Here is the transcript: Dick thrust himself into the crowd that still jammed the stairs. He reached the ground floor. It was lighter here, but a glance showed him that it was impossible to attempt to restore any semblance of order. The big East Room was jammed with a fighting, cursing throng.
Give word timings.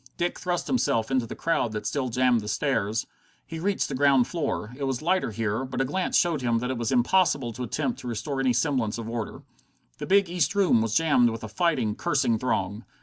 Dick 0.17 0.39
thrust 0.39 0.65
himself 0.65 1.11
into 1.11 1.27
the 1.27 1.35
crowd 1.35 1.73
that 1.73 1.85
still 1.85 2.09
jammed 2.09 2.41
the 2.41 2.47
stairs. 2.47 3.05
He 3.45 3.59
reached 3.59 3.87
the 3.87 3.93
ground 3.93 4.25
floor. 4.25 4.73
It 4.75 4.85
was 4.85 5.03
lighter 5.03 5.29
here, 5.29 5.63
but 5.63 5.79
a 5.79 5.85
glance 5.85 6.17
showed 6.17 6.41
him 6.41 6.57
that 6.57 6.71
it 6.71 6.77
was 6.79 6.91
impossible 6.91 7.53
to 7.53 7.61
attempt 7.63 7.99
to 7.99 8.07
restore 8.07 8.39
any 8.39 8.51
semblance 8.53 8.97
of 8.97 9.07
order. 9.07 9.43
The 9.99 10.07
big 10.07 10.27
East 10.27 10.55
Room 10.55 10.81
was 10.81 10.95
jammed 10.95 11.29
with 11.29 11.43
a 11.43 11.47
fighting, 11.47 11.93
cursing 11.95 12.39
throng. 12.39 12.83